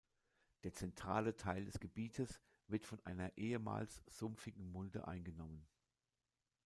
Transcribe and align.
Der 0.63 0.73
zentrale 0.73 1.35
Teil 1.37 1.63
des 1.65 1.79
Gebietes 1.79 2.41
wird 2.67 2.87
von 2.87 2.99
einer 3.05 3.37
ehemals 3.37 4.01
sumpfigen 4.07 4.71
Mulde 4.71 5.07
eingenommen. 5.07 5.67